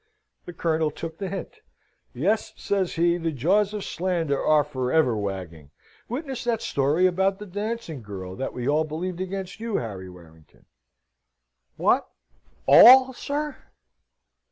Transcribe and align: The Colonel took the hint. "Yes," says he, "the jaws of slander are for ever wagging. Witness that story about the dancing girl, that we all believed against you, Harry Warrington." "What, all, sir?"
The 0.45 0.53
Colonel 0.53 0.89
took 0.89 1.19
the 1.19 1.27
hint. 1.29 1.59
"Yes," 2.11 2.53
says 2.57 2.93
he, 2.93 3.17
"the 3.17 3.31
jaws 3.31 3.71
of 3.71 3.83
slander 3.83 4.43
are 4.43 4.63
for 4.63 4.91
ever 4.91 5.15
wagging. 5.15 5.69
Witness 6.09 6.43
that 6.45 6.63
story 6.63 7.05
about 7.05 7.37
the 7.37 7.45
dancing 7.45 8.01
girl, 8.01 8.35
that 8.35 8.51
we 8.51 8.67
all 8.67 8.83
believed 8.83 9.21
against 9.21 9.59
you, 9.59 9.75
Harry 9.75 10.09
Warrington." 10.09 10.65
"What, 11.77 12.09
all, 12.67 13.13
sir?" 13.13 13.57